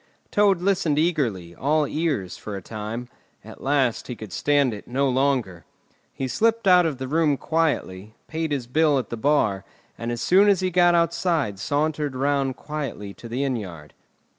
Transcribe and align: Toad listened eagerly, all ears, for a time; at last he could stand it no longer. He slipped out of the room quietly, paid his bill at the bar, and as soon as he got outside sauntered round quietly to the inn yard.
Toad 0.31 0.61
listened 0.63 0.97
eagerly, 0.97 1.53
all 1.53 1.87
ears, 1.87 2.35
for 2.35 2.55
a 2.55 2.61
time; 2.63 3.07
at 3.45 3.61
last 3.61 4.07
he 4.07 4.15
could 4.15 4.33
stand 4.33 4.73
it 4.73 4.87
no 4.87 5.07
longer. 5.07 5.63
He 6.11 6.27
slipped 6.27 6.67
out 6.67 6.87
of 6.87 6.97
the 6.97 7.07
room 7.07 7.37
quietly, 7.37 8.15
paid 8.27 8.51
his 8.51 8.65
bill 8.65 8.97
at 8.97 9.11
the 9.11 9.15
bar, 9.15 9.63
and 9.99 10.11
as 10.11 10.19
soon 10.19 10.49
as 10.49 10.61
he 10.61 10.71
got 10.71 10.95
outside 10.95 11.59
sauntered 11.59 12.15
round 12.15 12.55
quietly 12.55 13.13
to 13.13 13.29
the 13.29 13.43
inn 13.43 13.55
yard. 13.57 13.93